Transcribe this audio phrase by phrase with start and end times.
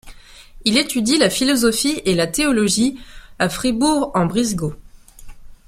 [0.65, 2.97] Il étudie la philosophie et la théologie
[3.37, 4.73] à Fribourg-en-Brisgau.